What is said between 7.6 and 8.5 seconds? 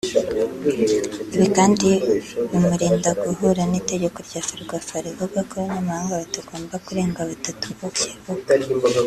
mu kibuga